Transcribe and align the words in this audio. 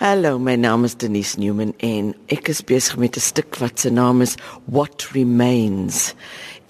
Hallo, 0.00 0.38
my 0.38 0.56
naam 0.56 0.86
is 0.86 0.94
Denise 0.94 1.36
Newman 1.36 1.74
en 1.84 2.14
ek 2.32 2.46
is 2.48 2.62
besig 2.64 2.96
met 2.96 3.18
'n 3.18 3.20
stuk 3.20 3.58
wat 3.60 3.80
se 3.80 3.90
naam 3.90 4.22
is 4.22 4.34
What 4.64 5.12
Remains. 5.12 6.14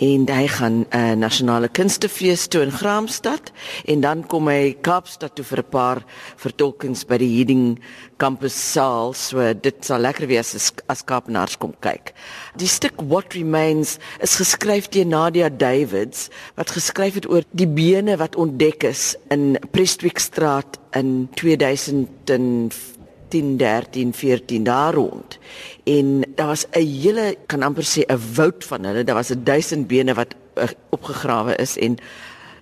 En 0.03 0.26
hy 0.26 0.46
gaan 0.49 0.80
'n 0.80 0.87
uh, 0.91 1.14
nasionale 1.14 1.68
kunstefees 1.68 2.48
toe 2.48 2.62
in 2.62 2.72
Graamsstad 2.72 3.52
en 3.86 4.00
dan 4.00 4.26
kom 4.26 4.48
hy 4.48 4.74
Kaapstad 4.82 5.34
toe 5.36 5.44
vir 5.44 5.58
'n 5.58 5.70
paar 5.70 6.04
vertolkings 6.36 7.06
by 7.06 7.18
die 7.18 7.36
Heading 7.36 7.78
Campus 8.16 8.72
saal. 8.72 9.12
So 9.12 9.54
dit 9.54 9.84
sal 9.84 10.00
lekker 10.00 10.26
wees 10.26 10.54
as, 10.54 10.72
as 10.88 11.04
Kaapenaars 11.04 11.56
kom 11.56 11.74
kyk. 11.80 12.12
Die 12.56 12.66
stuk 12.66 12.98
What 12.98 13.34
Remains 13.34 13.98
is 14.20 14.34
geskryf 14.34 14.88
deur 14.88 15.06
Nadia 15.06 15.48
Davids 15.48 16.30
wat 16.56 16.70
geskryf 16.70 17.14
het 17.14 17.30
oor 17.30 17.42
die 17.52 17.68
bene 17.68 18.16
wat 18.16 18.34
ontdek 18.34 18.82
is 18.82 19.14
in 19.30 19.56
Prestwickstraat 19.70 20.80
in 20.90 21.28
2004 21.34 22.99
10 23.30 23.56
13 23.60 24.12
14 24.14 24.64
daar 24.66 24.94
rond. 24.94 25.38
En 25.84 26.24
daar 26.34 26.46
was 26.46 26.66
'n 26.70 26.86
hele 27.02 27.36
kan 27.46 27.62
amper 27.62 27.84
sê 27.84 28.02
'n 28.06 28.20
woud 28.34 28.64
van 28.64 28.84
hulle. 28.84 29.05
Daar 29.05 29.20
was 29.20 29.30
'n 29.30 29.45
duisend 29.45 29.86
bene 29.86 30.14
wat 30.14 30.34
uh, 30.55 30.68
opgegrawe 30.91 31.56
is 31.56 31.77
en 31.78 31.98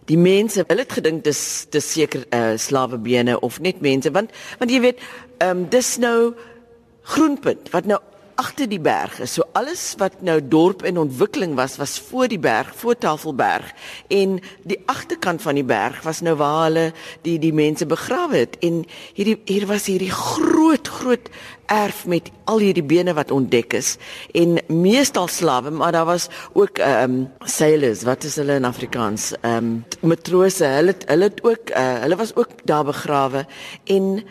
die 0.09 0.19
mense 0.19 0.65
hulle 0.67 0.85
het 0.85 0.93
gedink 0.93 1.25
dis 1.25 1.67
dis 1.75 1.93
seker 1.93 2.25
uh, 2.33 2.57
slawebene 2.57 3.41
of 3.45 3.61
net 3.61 3.81
mense 3.85 4.11
want 4.11 4.33
want 4.59 4.73
jy 4.73 4.81
weet 4.81 5.03
um, 5.45 5.67
dis 5.69 5.97
nou 6.01 6.33
groenpunt 7.03 7.71
wat 7.75 7.89
nou 7.89 8.01
agter 8.39 8.69
die 8.71 8.81
berg 8.81 9.19
is. 9.25 9.35
So 9.35 9.47
alles 9.59 9.83
wat 9.99 10.21
nou 10.23 10.39
dorp 10.39 10.85
in 10.87 10.99
ontwikkeling 10.99 11.57
was, 11.59 11.77
was 11.81 11.99
voor 12.09 12.31
die 12.31 12.39
berg, 12.39 12.71
voor 12.79 12.99
Tafelberg 12.99 13.73
en 14.15 14.39
die 14.63 14.79
agterkant 14.87 15.43
van 15.43 15.59
die 15.59 15.67
berg 15.67 16.03
was 16.07 16.23
nou 16.23 16.37
waar 16.39 16.69
hulle 16.69 16.87
die 17.27 17.39
die 17.43 17.53
mense 17.55 17.87
begrawe 17.89 18.45
het 18.45 18.59
en 18.65 18.85
hierdie 19.17 19.39
hier 19.49 19.67
was 19.71 19.89
hierdie 19.91 20.13
groot 20.15 20.89
groot 21.01 21.31
erf 21.69 22.05
met 22.09 22.31
al 22.49 22.63
hierdie 22.63 22.87
bene 22.87 23.13
wat 23.17 23.35
ontdek 23.35 23.75
is 23.77 23.97
en 24.39 24.57
meestal 24.73 25.29
slawe, 25.29 25.71
maar 25.71 25.93
daar 25.93 26.09
was 26.09 26.29
ook 26.53 26.79
ehm 26.79 27.19
um, 27.19 27.29
sailors, 27.45 28.07
wat 28.09 28.25
is 28.25 28.39
hulle 28.41 28.57
in 28.57 28.65
Afrikaans? 28.65 29.33
Ehm 29.41 29.57
um, 29.57 29.85
matrose. 30.01 30.65
Hulle 30.65 30.95
hulle 31.07 31.31
het 31.31 31.45
ook 31.45 31.71
uh, 31.71 32.01
hulle 32.07 32.17
was 32.17 32.35
ook 32.37 32.55
daar 32.65 32.85
begrawe 32.85 33.47
en 33.85 34.23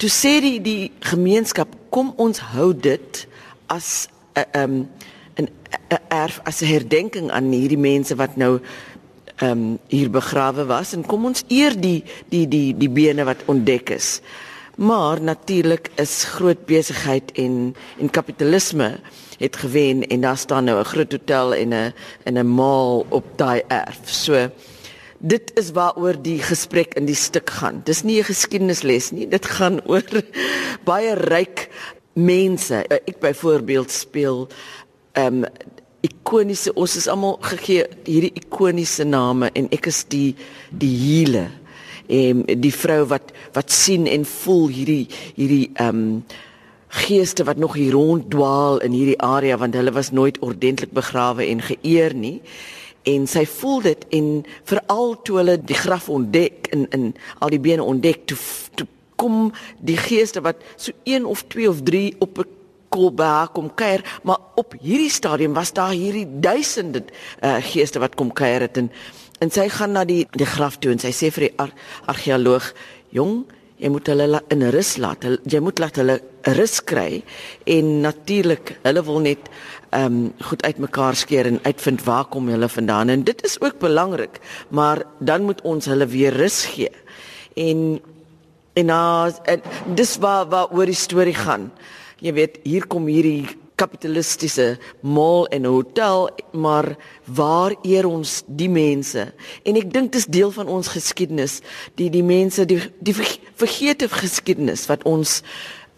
toe 0.00 0.08
sê 0.08 0.38
die 0.40 0.58
die 0.64 0.90
gemeenskap 1.04 1.68
kom 1.92 2.14
ons 2.16 2.40
hou 2.54 2.72
dit 2.72 3.26
as 3.68 4.08
'n 4.34 4.46
um, 4.62 4.88
'n 5.36 5.48
erf 6.08 6.40
as 6.44 6.62
'n 6.62 6.72
herdenking 6.72 7.30
aan 7.30 7.52
hierdie 7.52 7.84
mense 7.90 8.14
wat 8.16 8.36
nou 8.36 8.60
ehm 9.40 9.50
um, 9.50 9.78
hier 9.88 10.10
begrawe 10.10 10.64
was 10.66 10.92
en 10.92 11.04
kom 11.04 11.24
ons 11.24 11.44
eer 11.48 11.76
die 11.80 12.04
die 12.28 12.46
die 12.48 12.76
die 12.76 12.88
bene 12.88 13.24
wat 13.24 13.44
ontdek 13.46 13.90
is. 13.90 14.20
Maar 14.76 15.20
natuurlik 15.20 15.90
is 15.96 16.24
groot 16.24 16.66
besigheid 16.66 17.32
en 17.32 17.74
en 18.00 18.10
kapitalisme 18.10 19.00
het 19.38 19.56
gewen 19.56 20.06
en 20.08 20.20
daar 20.20 20.36
staan 20.36 20.64
nou 20.64 20.78
'n 20.80 20.92
groot 20.92 21.12
hotel 21.12 21.54
en 21.54 21.68
'n 21.68 21.92
en 22.24 22.38
'n 22.38 22.46
mall 22.46 23.04
op 23.08 23.24
daai 23.36 23.62
erf. 23.68 24.00
So 24.04 24.50
dit 25.20 25.52
is 25.60 25.70
waaroor 25.76 26.16
die 26.22 26.38
gesprek 26.42 26.94
in 26.96 27.06
die 27.06 27.18
stuk 27.18 27.50
gaan. 27.60 27.82
Dis 27.84 28.02
nie 28.02 28.18
'n 28.20 28.24
geskiedenisles 28.24 29.10
nie, 29.12 29.28
dit 29.28 29.46
gaan 29.46 29.80
oor 29.90 30.04
baie 30.84 31.14
ryk 31.14 31.68
mense. 32.12 32.84
Ek 32.88 33.20
byvoorbeeld 33.20 33.90
speel 33.90 34.48
ehm 35.12 35.44
um, 35.44 35.46
ikoniese 36.00 36.72
ons 36.74 36.96
is 36.96 37.08
almal 37.12 37.36
gegee 37.44 37.84
hierdie 38.06 38.32
ikoniese 38.40 39.04
name 39.04 39.50
en 39.52 39.68
ek 39.74 39.86
is 39.90 40.04
die 40.08 40.34
die 40.70 40.94
hele 40.96 41.50
en 42.08 42.44
die 42.46 42.72
vrou 42.72 43.04
wat 43.10 43.34
wat 43.52 43.70
sien 43.74 44.06
en 44.06 44.24
voel 44.24 44.68
hierdie 44.68 45.08
hierdie 45.36 45.70
ehm 45.74 45.88
um, 45.88 46.24
geeste 46.90 47.44
wat 47.46 47.56
nog 47.56 47.76
hier 47.78 47.92
rond 47.92 48.30
dwaal 48.30 48.80
in 48.82 48.96
hierdie 48.96 49.20
area 49.22 49.58
want 49.58 49.76
hulle 49.78 49.92
was 49.94 50.10
nooit 50.10 50.40
ordentlik 50.42 50.90
begrawe 50.90 51.44
en 51.46 51.60
geëer 51.62 52.14
nie 52.14 52.40
en 53.02 53.26
sy 53.26 53.46
voel 53.46 53.80
dit 53.88 54.06
en 54.18 54.30
veral 54.68 55.14
toe 55.22 55.36
hulle 55.40 55.56
die 55.58 55.78
graf 55.78 56.08
ontdek 56.08 56.68
in 56.74 56.86
in 56.96 57.12
al 57.38 57.52
die 57.52 57.60
bene 57.60 57.82
ontdek 57.82 58.26
toe, 58.26 58.38
toe 58.74 58.86
kom 59.20 59.52
die 59.84 59.98
geeste 60.00 60.40
wat 60.44 60.60
so 60.76 60.92
1 61.04 61.24
of 61.28 61.44
2 61.52 61.68
of 61.68 61.82
3 61.84 62.14
op 62.18 62.38
'n 62.38 62.48
kolba 62.88 63.46
kom 63.54 63.70
kuier 63.74 64.02
maar 64.22 64.38
op 64.54 64.74
hierdie 64.80 65.10
stadium 65.10 65.52
was 65.54 65.72
daar 65.72 65.92
hierdie 65.92 66.26
duisende 66.40 67.04
uh, 67.42 67.56
geeste 67.60 67.98
wat 67.98 68.14
kom 68.14 68.32
kuier 68.32 68.60
het 68.60 68.76
en 68.76 68.90
en 69.40 69.50
sy 69.50 69.68
gaan 69.68 69.92
na 69.92 70.04
die 70.04 70.26
die 70.30 70.46
graf 70.46 70.76
toe 70.78 70.92
en 70.92 70.98
sy 70.98 71.12
sê 71.12 71.30
vir 71.30 71.48
die 71.48 71.54
ar, 71.56 71.72
argeoloog 72.06 72.72
jong 73.16 73.44
jy 73.80 73.88
moet 73.88 74.06
hulle 74.12 74.42
in 74.52 74.66
rus 74.74 74.96
laat 75.00 75.24
hulle, 75.24 75.38
jy 75.48 75.60
moet 75.64 75.78
laat 75.78 75.96
hulle 75.96 76.20
rus 76.42 76.80
kry 76.84 77.22
en 77.64 78.00
natuurlik 78.00 78.78
hulle 78.82 79.04
wil 79.04 79.20
net 79.20 79.50
ehm 79.90 80.04
um, 80.06 80.32
goed 80.46 80.62
uitmekaar 80.62 81.16
skeer 81.18 81.46
en 81.46 81.58
uitvind 81.62 82.04
waar 82.04 82.24
kom 82.24 82.48
hulle 82.48 82.68
vandaan. 82.68 83.08
En 83.08 83.24
dit 83.24 83.44
is 83.44 83.60
ook 83.60 83.78
belangrik 83.78 84.38
maar 84.68 85.02
dan 85.18 85.42
moet 85.42 85.62
ons 85.62 85.86
hulle 85.86 86.06
weer 86.06 86.32
rus 86.32 86.64
gee. 86.64 86.90
En 87.54 88.00
en, 88.72 88.88
uh, 88.88 89.26
en 89.44 89.62
dis 89.94 90.16
waar 90.16 90.46
waar 90.48 90.70
oor 90.70 90.86
die 90.86 90.94
storie 90.94 91.34
gaan. 91.34 91.70
Jy 92.20 92.32
weet 92.32 92.60
hier 92.62 92.86
kom 92.86 93.08
hierdie 93.10 93.48
kapitalistiese 93.80 94.74
mall 95.00 95.46
en 95.54 95.64
hotel 95.64 96.28
maar 96.52 96.92
waar 97.24 97.74
eer 97.82 98.06
ons 98.06 98.42
die 98.46 98.68
mense? 98.68 99.30
En 99.64 99.78
ek 99.80 99.88
dink 99.92 100.12
dis 100.12 100.28
deel 100.28 100.52
van 100.52 100.68
ons 100.68 100.92
geskiedenis. 100.92 101.60
Die 101.96 102.10
die 102.12 102.24
mense 102.26 102.66
die 102.68 102.80
die 103.00 103.16
vergeete 103.16 104.10
geskiedenis 104.12 104.86
wat 104.90 105.06
ons 105.08 105.40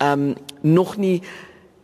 um, 0.02 0.34
nog 0.60 0.96
nie 0.96 1.22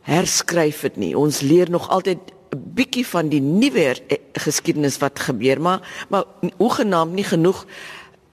herskryf 0.09 0.81
dit 0.81 0.97
nie. 0.97 1.13
Ons 1.19 1.41
leer 1.41 1.71
nog 1.71 1.89
altyd 1.89 2.19
'n 2.51 2.73
bietjie 2.75 3.07
van 3.07 3.29
die 3.29 3.41
nuwe 3.41 3.97
eh, 4.09 4.17
geskiedenis 4.33 4.99
wat 4.99 5.19
gebeur, 5.19 5.61
maar 5.61 6.07
maar 6.09 6.25
hoegenaamd 6.57 7.13
nie 7.13 7.25
genoeg 7.25 7.67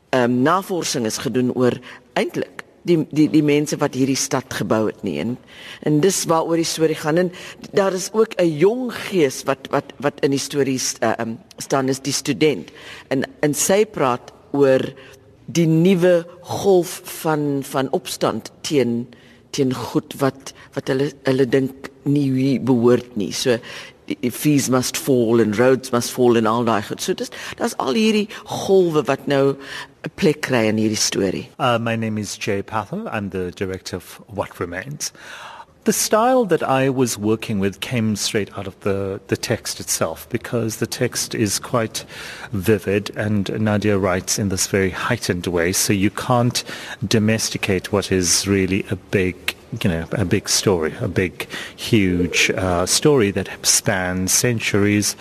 um, 0.09 0.41
navorsing 0.41 1.05
is 1.05 1.17
gedoen 1.17 1.53
oor 1.53 1.79
eintlik 2.13 2.63
die 2.85 2.99
die 3.09 3.29
die 3.29 3.43
mense 3.43 3.77
wat 3.81 3.97
hierdie 3.97 4.19
stad 4.19 4.53
gebou 4.53 4.85
het 4.87 5.01
nie. 5.03 5.17
En, 5.19 5.37
en 5.81 5.99
dis 5.99 6.23
waaroor 6.29 6.61
die 6.61 6.69
storie 6.69 6.97
gaan 6.99 7.17
en 7.17 7.31
daar 7.73 7.93
is 7.93 8.09
ook 8.13 8.37
'n 8.37 8.57
jong 8.57 8.93
gees 8.93 9.43
wat 9.43 9.67
wat 9.69 9.93
wat 9.97 10.21
in 10.21 10.31
die 10.31 10.39
stories 10.39 10.95
ehm 10.99 11.11
uh, 11.19 11.25
um, 11.25 11.37
staan 11.57 11.89
is 11.89 11.99
die 11.99 12.13
student. 12.13 12.71
En 13.07 13.23
en 13.39 13.53
sy 13.53 13.85
praat 13.85 14.33
oor 14.51 14.93
die 15.45 15.67
nuwe 15.67 16.25
golf 16.41 17.01
van 17.21 17.63
van 17.63 17.91
opstand 17.91 18.51
teen 18.61 19.07
teen 19.55 19.73
goed 19.73 20.15
wat 20.21 20.53
wat 20.75 20.91
hulle 20.91 21.11
hulle 21.27 21.49
dink 21.49 21.91
nie 22.05 22.59
behoort 22.59 23.15
nie. 23.19 23.31
So 23.31 23.57
fees 24.31 24.69
must 24.69 24.97
fall 24.97 25.41
and 25.41 25.57
roads 25.57 25.91
must 25.91 26.11
fall 26.11 26.37
and 26.37 26.47
all 26.47 26.63
that. 26.65 27.01
So 27.01 27.13
dis 27.13 27.31
daar's 27.57 27.77
al 27.79 27.97
hierdie 27.97 28.27
golwe 28.45 29.05
wat 29.07 29.27
nou 29.27 29.55
'n 30.05 30.11
plek 30.15 30.41
kry 30.41 30.65
in 30.69 30.77
hierdie 30.77 31.01
storie. 31.01 31.49
Uh, 31.59 31.79
my 31.79 31.95
name 31.95 32.17
is 32.17 32.37
Jay 32.37 32.61
Pather. 32.61 33.07
I'm 33.11 33.29
the 33.29 33.51
director 33.51 33.97
of 33.97 34.21
What 34.27 34.59
Remains. 34.59 35.11
The 35.85 35.93
style 35.93 36.45
that 36.45 36.63
I 36.63 36.89
was 36.89 37.15
working 37.15 37.59
with 37.59 37.79
came 37.79 38.15
straight 38.15 38.57
out 38.57 38.65
of 38.65 38.79
the, 38.79 39.21
the 39.27 39.37
text 39.37 39.79
itself 39.79 40.27
because 40.29 40.77
the 40.77 40.87
text 40.87 41.35
is 41.35 41.59
quite 41.59 42.05
vivid 42.51 43.15
and 43.15 43.61
Nadia 43.61 43.99
writes 43.99 44.39
in 44.39 44.49
this 44.49 44.65
very 44.65 44.89
heightened 44.89 45.45
way, 45.45 45.73
so 45.73 45.93
you 45.93 46.09
can't 46.09 46.63
domesticate 47.07 47.91
what 47.91 48.11
is 48.11 48.47
really 48.47 48.83
a 48.89 48.95
big 48.95 49.54
you 49.81 49.89
know, 49.89 50.05
a 50.11 50.25
big 50.25 50.47
story, 50.47 50.93
a 51.01 51.07
big, 51.07 51.47
huge 51.75 52.49
uh, 52.51 52.85
story 52.85 53.31
that 53.31 53.49
spans 53.65 54.31
centuries, 54.31 55.15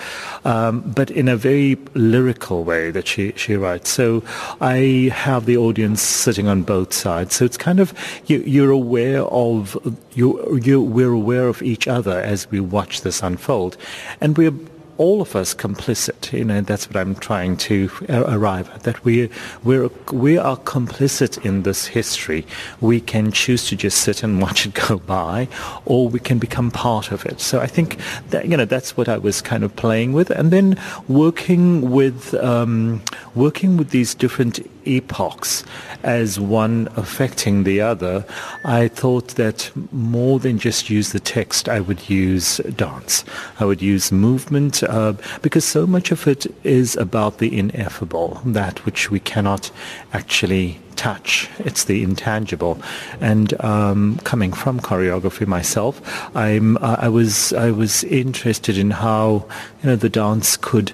um, 0.45 0.81
but 0.81 1.11
in 1.11 1.29
a 1.29 1.37
very 1.37 1.77
lyrical 1.95 2.65
way 2.65 2.91
that 2.91 3.07
she, 3.07 3.33
she 3.37 3.57
writes. 3.57 3.91
So 3.91 4.23
I 4.61 5.11
have 5.13 5.47
the 5.47 5.57
audience 5.57 6.03
sitting 6.03 6.47
on 6.47 6.63
both 6.63 6.93
sides. 6.93 7.35
So 7.35 7.45
it's 7.45 7.57
kind 7.57 7.81
of, 7.81 7.93
you, 8.27 8.39
you're 8.47 8.71
aware 8.71 9.23
of, 9.23 9.77
you, 10.13 10.61
you, 10.63 10.81
we're 10.81 11.13
aware 11.13 11.49
of 11.49 11.63
each 11.63 11.89
other 11.89 12.21
as 12.21 12.51
we 12.51 12.61
watch 12.61 13.01
this 13.01 13.23
unfold. 13.23 13.77
And 14.21 14.37
we're 14.37 14.53
all 14.99 15.21
of 15.21 15.35
us 15.35 15.55
complicit. 15.55 16.33
You 16.33 16.45
know, 16.45 16.61
that's 16.61 16.87
what 16.89 16.97
I'm 16.97 17.15
trying 17.15 17.57
to 17.59 17.91
uh, 18.09 18.25
arrive 18.29 18.69
at. 18.71 18.83
That 18.85 19.05
we 19.05 19.31
we're 19.63 19.89
we 20.13 20.39
are 20.39 20.57
complicit 20.57 21.45
in 21.45 21.63
this 21.63 21.87
history. 21.87 22.47
We 22.81 23.01
can 23.01 23.33
choose 23.33 23.69
to 23.69 23.77
just 23.77 23.99
sit 23.99 24.23
and 24.23 24.41
watch 24.41 24.67
it 24.67 24.75
go 24.75 24.99
by, 24.99 25.49
or 25.85 26.09
we 26.09 26.21
can 26.21 26.39
become 26.39 26.71
part 26.71 27.13
of 27.13 27.27
it. 27.27 27.41
So 27.41 27.61
I 27.61 27.67
think 27.67 27.99
that 28.31 28.49
you 28.49 28.57
know 28.57 28.65
that's 28.65 28.97
what 28.97 29.09
I 29.09 29.19
was 29.19 29.41
kind 29.41 29.65
of 29.65 29.75
playing 29.77 30.13
with, 30.13 30.31
and 30.31 30.51
then 30.51 30.81
working 31.09 31.91
with 31.91 32.35
um, 32.35 33.03
working 33.35 33.77
with 33.77 33.91
these 33.91 34.15
different 34.15 34.61
epochs 34.87 35.65
as 36.03 36.39
one 36.39 36.89
affecting 36.97 37.65
the 37.65 37.81
other, 37.81 38.25
I 38.65 38.89
thought 38.89 39.29
that 39.37 39.71
more 39.93 40.39
than 40.39 40.59
just 40.59 40.91
use 40.91 41.13
the 41.13 41.21
text, 41.21 41.69
I 41.69 41.81
would 41.81 42.09
use 42.09 42.59
dance. 42.77 43.25
I 43.59 43.65
would 43.65 43.83
use 43.83 44.13
movement 44.13 44.83
uh, 44.83 45.15
because 45.43 45.65
so 45.65 45.87
much 45.87 46.11
of 46.13 46.27
it 46.29 46.47
is 46.65 46.97
about 46.97 47.39
the 47.39 47.57
ineffable, 47.57 48.41
that 48.45 48.85
which 48.85 49.11
we 49.11 49.21
cannot 49.21 49.71
actually 50.13 50.79
touch. 50.97 51.49
It's 51.59 51.85
the 51.85 52.03
intangible. 52.03 52.81
And 53.21 53.59
um, 53.63 54.19
coming 54.25 54.53
from 54.53 54.81
choreography 54.81 55.47
myself, 55.47 56.01
I'm 56.37 56.77
uh, 56.79 56.97
I 56.99 57.09
was 57.09 57.53
I 57.53 57.71
was 57.71 58.05
interested 58.05 58.79
in 58.79 58.91
how 58.91 59.47
you 59.83 59.91
know 59.91 59.97
the 59.97 60.09
dance 60.09 60.57
could 60.57 60.93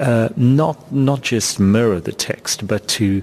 uh, 0.00 0.28
not 0.36 0.92
not 0.92 1.22
just 1.22 1.60
mirror 1.60 2.00
the 2.00 2.12
text, 2.12 2.66
but 2.66 2.86
to 2.88 3.22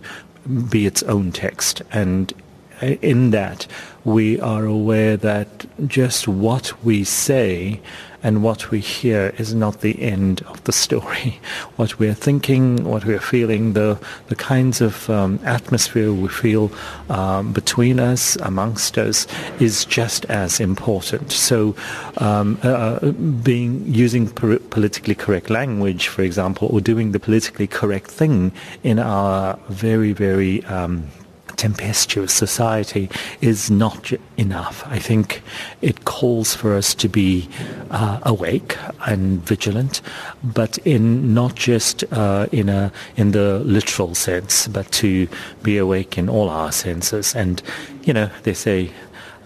be 0.69 0.85
its 0.85 1.03
own 1.03 1.31
text. 1.31 1.81
And 1.91 2.33
in 2.81 3.31
that, 3.31 3.67
we 4.03 4.39
are 4.39 4.65
aware 4.65 5.17
that 5.17 5.65
just 5.87 6.27
what 6.27 6.83
we 6.83 7.03
say 7.03 7.81
and 8.25 8.41
what 8.41 8.71
we 8.71 8.79
hear 8.79 9.35
is 9.37 9.53
not 9.53 9.81
the 9.81 10.01
end 10.01 10.41
of 10.47 10.63
the 10.63 10.71
story. 10.71 11.39
What 11.75 11.99
we're 11.99 12.15
thinking, 12.15 12.83
what 12.83 13.05
we're 13.05 13.19
feeling, 13.19 13.73
the, 13.73 13.99
the 14.29 14.35
kinds 14.35 14.81
of 14.81 15.09
um, 15.09 15.39
atmosphere 15.43 16.11
we 16.11 16.29
feel 16.29 16.71
um, 17.09 17.53
between 17.53 17.99
us, 17.99 18.35
amongst 18.37 18.97
us, 18.97 19.27
is 19.59 19.85
just 19.85 20.25
as 20.25 20.59
important. 20.59 21.31
So, 21.31 21.75
um, 22.17 22.57
uh, 22.63 23.11
being 23.43 23.85
using 23.85 24.27
per- 24.27 24.57
politically 24.57 25.15
correct 25.15 25.49
language, 25.51 26.07
for 26.07 26.23
example, 26.23 26.69
or 26.71 26.81
doing 26.81 27.11
the 27.11 27.19
politically 27.19 27.67
correct 27.67 28.09
thing 28.09 28.51
in 28.83 28.97
our 28.97 29.59
very, 29.69 30.13
very 30.13 30.63
um, 30.65 31.11
tempestuous 31.57 32.33
society 32.33 33.09
is 33.41 33.69
not 33.69 34.11
enough. 34.37 34.83
I 34.87 34.99
think 34.99 35.41
it 35.81 36.05
calls 36.05 36.55
for 36.55 36.75
us 36.75 36.93
to 36.95 37.07
be 37.07 37.47
uh, 37.91 38.19
awake 38.23 38.77
and 39.07 39.41
vigilant, 39.41 40.01
but 40.43 40.77
in 40.79 41.33
not 41.33 41.55
just 41.55 42.03
uh, 42.11 42.47
in 42.51 42.69
a 42.69 42.91
in 43.15 43.31
the 43.31 43.59
literal 43.59 44.15
sense, 44.15 44.67
but 44.67 44.91
to 44.93 45.27
be 45.63 45.77
awake 45.77 46.17
in 46.17 46.29
all 46.29 46.49
our 46.49 46.71
senses. 46.71 47.35
And 47.35 47.61
you 48.03 48.13
know, 48.13 48.29
they 48.43 48.53
say. 48.53 48.91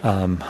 Um, 0.02 0.42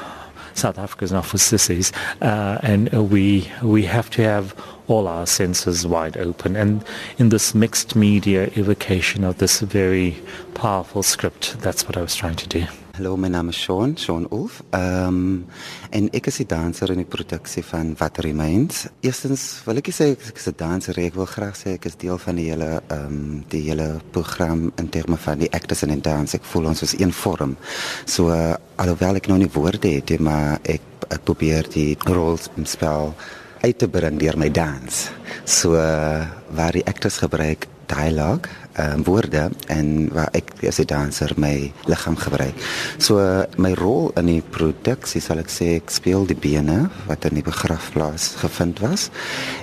South 0.55 0.79
Africa 0.79 1.05
is 1.05 1.13
not 1.13 1.25
for 1.25 1.39
sissies, 1.39 1.91
uh, 2.21 2.59
and 2.63 2.91
we 3.11 3.51
we 3.63 3.85
have 3.85 4.11
to 4.11 4.23
have 4.23 4.55
all 4.91 5.07
our 5.07 5.27
senses 5.27 5.87
wide 5.87 6.17
open. 6.17 6.57
And 6.57 6.85
in 7.19 7.29
this 7.29 7.55
mixed 7.55 7.95
media 7.95 8.51
evocation 8.57 9.25
of 9.25 9.39
this 9.39 9.61
very 9.61 10.17
powerful 10.55 11.03
script, 11.03 11.57
that's 11.61 11.87
what 11.87 11.97
I 11.97 12.03
was 12.03 12.17
trying 12.17 12.37
to 12.37 12.49
do. 12.49 12.67
Hallo, 12.97 13.17
my 13.17 13.29
naam 13.29 13.49
is 13.49 13.55
Sean, 13.55 13.95
Sean 13.97 14.27
Ulf. 14.33 14.63
Ehm 14.75 15.07
um, 15.07 15.47
en 15.91 16.09
ek 16.13 16.27
is 16.27 16.41
die 16.43 16.47
danser 16.47 16.91
in 16.93 17.01
die 17.01 17.09
produksie 17.09 17.63
van 17.65 17.95
What 17.99 18.19
Remains. 18.19 18.89
Eerstens 19.01 19.63
wil 19.65 19.81
ek 19.81 19.89
sê 19.95 20.11
ek 20.13 20.37
is 20.37 20.49
'n 20.51 20.59
danser, 20.59 20.99
ek 20.99 21.15
wil 21.15 21.27
graag 21.27 21.57
sê 21.57 21.79
ek 21.79 21.87
is 21.87 21.97
deel 21.97 22.19
van 22.19 22.37
die 22.37 22.51
hele 22.51 22.83
ehm 22.91 23.07
um, 23.07 23.45
die 23.49 23.63
hele 23.71 24.03
program 24.11 24.73
in 24.77 24.91
terme 24.91 25.17
van 25.17 25.39
die 25.39 25.53
actors 25.53 25.83
en 25.83 26.01
dans. 26.01 26.35
Ek 26.35 26.45
voel 26.45 26.67
ons 26.67 26.83
is 26.83 26.99
een 26.99 27.13
vorm. 27.13 27.57
So 28.05 28.29
uh, 28.29 28.55
alhoewel 28.77 29.17
ek 29.17 29.29
nou 29.29 29.39
nie 29.39 29.53
woorde 29.55 29.89
het, 29.89 30.21
maar 30.21 30.59
ek, 30.65 30.83
ek 31.09 31.25
probeer 31.25 31.71
die 31.71 31.97
rolspel 32.05 33.15
uit 33.61 33.79
te 33.79 33.89
bring 33.89 34.19
deur 34.21 34.39
my 34.39 34.51
dans. 34.51 35.03
So 35.45 35.77
uh, 35.77 36.27
waar 36.57 36.73
die 36.73 36.87
actors 36.87 37.21
gebruik 37.23 37.67
dialogue, 37.91 38.49
um, 38.79 39.03
woorde 39.05 39.51
en 39.67 40.09
waar 40.15 40.29
ek 40.33 40.53
as 40.69 40.79
'n 40.79 40.87
danser 40.87 41.33
my 41.37 41.73
liggaam 41.85 42.17
gebruik. 42.17 42.55
So 42.99 43.19
uh, 43.19 43.45
my 43.57 43.73
rol 43.75 44.12
in 44.17 44.27
die 44.27 44.43
produksie 44.43 45.21
sal 45.21 45.39
ek 45.39 45.51
sê 45.51 45.77
ek 45.77 45.91
speel 45.91 46.27
die 46.27 46.39
bene 46.39 46.91
wat 47.07 47.25
in 47.25 47.35
die 47.35 47.47
begrafplaas 47.47 48.35
gevind 48.41 48.79
was 48.81 49.11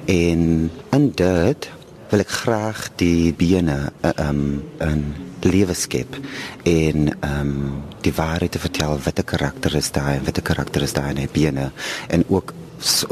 en 0.06 0.70
in 0.92 1.12
dit 1.12 1.70
wil 2.10 2.20
ek 2.20 2.30
graag 2.44 2.90
die 2.96 3.34
bene 3.34 3.92
uh, 4.04 4.12
um, 4.28 4.64
in 4.80 5.14
lewe 5.48 5.74
skep 5.74 6.16
en 6.64 7.10
ehm 7.22 7.40
um, 7.40 7.84
die 8.02 8.14
waarheid 8.14 8.52
te 8.52 8.60
vertel 8.60 9.00
watter 9.04 9.24
karakter 9.24 9.76
is 9.76 9.92
daai 9.92 10.20
watter 10.24 10.44
karakter 10.44 10.84
is 10.84 10.94
daai 10.94 11.10
in 11.10 11.24
die 11.24 11.34
bene 11.34 11.72
en 12.08 12.24
ook 12.28 12.54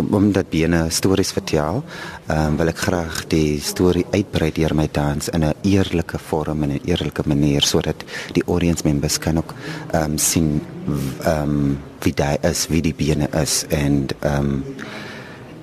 omdat 0.10 0.50
bene 0.50 0.90
stories 0.90 1.32
vertel, 1.32 1.84
ehm 2.28 2.52
um, 2.52 2.58
wil 2.58 2.70
ek 2.70 2.78
graag 2.78 3.24
die 3.28 3.60
storie 3.62 4.06
uitbrei 4.12 4.52
deur 4.54 4.76
my 4.76 4.88
dans 4.92 5.30
in 5.30 5.44
'n 5.44 5.54
eerlike 5.64 6.20
vorm 6.20 6.64
en 6.64 6.72
'n 6.72 6.82
eerlike 6.86 7.24
manier 7.26 7.62
sodat 7.62 8.04
die 8.34 8.44
audience 8.46 8.84
members 8.84 9.18
kan 9.18 9.38
ook 9.38 9.54
ehm 9.92 10.04
um, 10.12 10.18
sien 10.18 10.62
ehm 11.24 11.50
um, 11.50 11.78
wie 12.00 12.14
daai 12.14 12.38
is, 12.42 12.68
wie 12.68 12.82
die 12.82 12.94
bene 12.94 13.28
is 13.42 13.66
en 13.70 14.08
ehm 14.20 14.46
um, 14.46 14.64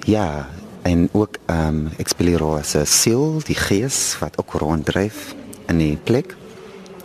ja, 0.04 0.48
en 0.82 1.08
ook 1.12 1.36
ehm 1.46 1.68
um, 1.68 1.90
ek 1.98 2.08
speel 2.08 2.26
die 2.26 2.36
rol 2.36 2.58
as 2.58 2.74
'n 2.74 2.86
siel, 2.86 3.40
die 3.44 3.58
gees 3.58 4.16
wat 4.20 4.38
ook 4.38 4.52
ronddryf 4.52 5.34
in 5.68 5.78
die 5.78 5.96
plek 5.96 6.36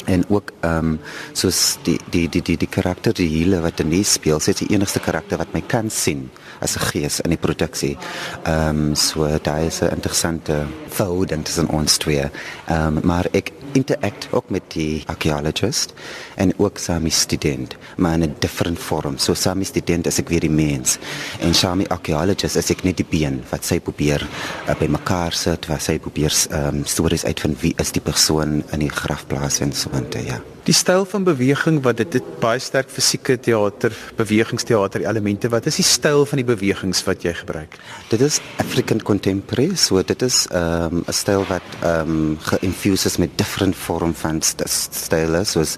en 0.08 0.24
ook 0.32 0.52
ehm 0.62 0.78
um, 0.78 1.00
soos 1.34 1.78
die 1.84 2.00
die 2.10 2.26
die 2.30 2.42
die 2.42 2.58
die 2.58 2.70
karakter 2.72 3.14
die 3.14 3.28
hele 3.28 3.62
wat 3.62 3.80
in 3.84 3.92
die 3.92 4.04
speel, 4.04 4.40
sê 4.40 4.56
die 4.56 4.70
enigste 4.76 5.00
karakter 5.04 5.38
wat 5.42 5.54
my 5.54 5.62
kan 5.62 5.90
sien 5.90 6.30
as 6.60 6.76
'n 6.78 6.86
gees 6.92 7.20
in 7.20 7.30
die 7.30 7.44
produksie. 7.46 7.98
Ehm 8.44 8.90
um, 8.90 8.96
so 8.96 9.28
daar 9.44 9.64
is 9.64 9.82
'n 9.82 9.94
interessante 9.96 10.66
verhouding 10.90 11.46
tussen 11.46 11.70
ons 11.70 11.98
twee. 11.98 12.30
Ehm 12.68 12.98
um, 12.98 13.00
maar 13.04 13.26
ek 13.32 13.52
interact 13.72 14.28
ook 14.32 14.50
met 14.50 14.64
die 14.74 15.04
archaeologist 15.06 15.94
en 16.36 16.54
ook 16.58 16.78
Sami 16.78 17.10
student, 17.10 17.76
maar 17.98 18.14
in 18.14 18.24
'n 18.24 18.36
different 18.40 18.80
vorm. 18.80 19.18
So 19.18 19.34
Sami 19.34 19.64
student 19.64 20.08
is 20.08 20.20
ek 20.20 20.30
weer 20.30 20.40
die 20.40 20.50
mens 20.50 20.98
en 21.40 21.54
Sami 21.54 21.86
archaeologist 21.88 22.56
is 22.56 22.70
ek 22.70 22.84
net 22.84 22.98
die 22.98 23.06
been 23.10 23.44
wat 23.50 23.66
sy 23.66 23.80
probeer 23.80 24.28
uh, 24.68 24.76
by 24.80 24.86
mekaar 24.86 25.34
sit, 25.34 25.66
wat 25.66 25.82
sy 25.82 26.00
probeer 26.00 26.34
ehm 26.50 26.76
um, 26.76 26.86
stories 26.86 27.26
uitvind 27.26 27.62
wie 27.62 27.74
is 27.78 27.92
die 27.92 28.02
persoon 28.02 28.64
in 28.72 28.80
die 28.80 28.90
grafplaas 28.90 29.60
en 29.60 29.74
so 29.74 29.90
intoe, 29.90 30.26
ja. 30.26 30.42
Die 30.68 30.76
styl 30.76 31.06
van 31.08 31.24
beweging 31.24 31.78
wat 31.86 32.02
dit, 32.02 32.10
dit 32.18 32.26
baie 32.44 32.60
sterk 32.60 32.90
fisieke 32.92 33.38
teater, 33.40 33.94
bewegingsteater 34.20 35.06
elemente. 35.06 35.48
Wat 35.48 35.70
is 35.72 35.78
die 35.80 35.86
styl 35.88 36.26
van 36.28 36.42
die 36.42 36.48
bewegings 36.48 37.06
wat 37.08 37.24
jy 37.24 37.32
gebruik? 37.38 37.78
Dit 38.12 38.26
is 38.26 38.42
African 38.60 39.00
contemporary, 39.00 39.78
so 39.80 40.04
dit 40.04 40.26
is 40.28 40.42
ehm, 40.52 41.00
'n 41.00 41.06
um, 41.08 41.16
styl 41.22 41.46
wat 41.48 41.64
ehm 41.80 42.12
um, 42.12 42.38
geinfuses 42.50 43.16
met 43.18 43.38
different 43.38 43.76
vorm 43.76 44.14
van 44.14 44.42
st 44.42 44.68
style 44.92 45.46
soos 45.46 45.78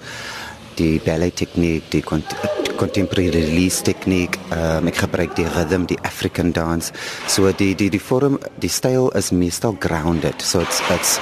die 0.75 0.99
ballet 1.05 1.35
tegniek, 1.35 1.85
die 1.91 2.01
cont 2.01 2.25
contemporary 2.75 3.29
release 3.29 3.83
tegniek, 3.83 4.39
ehm 4.49 4.81
um, 4.81 4.87
ek 4.87 5.05
gebruik 5.05 5.35
die 5.35 5.45
rhythm, 5.45 5.85
die 5.85 6.01
African 6.01 6.51
dance. 6.51 6.91
So 7.27 7.53
die 7.53 7.75
die 7.75 7.89
die 7.89 8.01
vorm, 8.01 8.39
die 8.57 8.73
styl 8.73 9.11
is 9.13 9.29
meestal 9.29 9.77
grounded. 9.79 10.41
So 10.41 10.61
it's 10.61 10.81
it's 10.89 11.19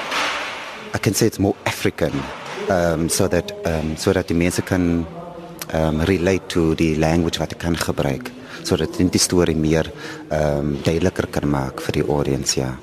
I 0.96 1.00
can 1.00 1.14
say 1.14 1.28
it's 1.28 1.40
more 1.40 1.56
African 1.66 2.47
um, 2.70 3.10
so 3.10 3.28
that 3.28 3.54
um, 3.66 3.96
so 3.98 4.14
dat 4.14 4.28
die 4.28 4.38
mense 4.38 4.62
kan 4.62 5.06
um, 5.74 6.02
relate 6.02 6.48
to 6.48 6.76
die 6.76 6.96
language 6.98 7.40
wat 7.40 7.52
ek 7.52 7.60
kan 7.66 7.76
gebruik 7.76 8.32
sodat 8.64 8.98
die 8.98 9.22
storie 9.22 9.56
meer 9.56 9.92
um, 10.32 10.78
duideliker 10.84 11.28
kan 11.32 11.50
maak 11.50 11.82
vir 11.82 12.02
die 12.02 12.08
audience 12.08 12.60
ja 12.60 12.78